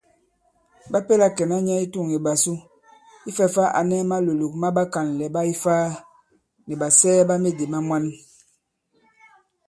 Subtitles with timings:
[0.91, 2.53] Ɓa pèla kɛ̀na nyɛ i tûŋ ìɓàsu
[3.29, 5.85] ifɛ̄ fā a nɛ malòlòk ma ɓakànlɛ̀ ɓa Ifaa
[6.67, 8.05] nì ɓàsɛɛ ɓa medì ma mwan.